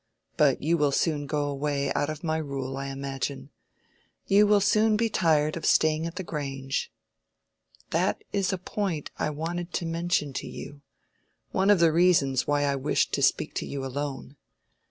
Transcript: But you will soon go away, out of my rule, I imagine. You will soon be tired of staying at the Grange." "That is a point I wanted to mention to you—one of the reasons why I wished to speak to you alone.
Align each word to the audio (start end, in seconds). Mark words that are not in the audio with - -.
But 0.35 0.63
you 0.63 0.77
will 0.77 0.91
soon 0.91 1.27
go 1.27 1.47
away, 1.47 1.93
out 1.93 2.09
of 2.09 2.23
my 2.23 2.37
rule, 2.37 2.75
I 2.75 2.87
imagine. 2.87 3.51
You 4.25 4.47
will 4.47 4.59
soon 4.59 4.97
be 4.97 5.09
tired 5.11 5.55
of 5.55 5.63
staying 5.63 6.07
at 6.07 6.15
the 6.15 6.23
Grange." 6.23 6.91
"That 7.91 8.23
is 8.33 8.51
a 8.51 8.57
point 8.57 9.11
I 9.19 9.29
wanted 9.29 9.71
to 9.73 9.85
mention 9.85 10.33
to 10.41 10.47
you—one 10.47 11.69
of 11.69 11.77
the 11.77 11.91
reasons 11.91 12.47
why 12.47 12.63
I 12.63 12.75
wished 12.77 13.13
to 13.13 13.21
speak 13.21 13.53
to 13.53 13.65
you 13.67 13.85
alone. 13.85 14.37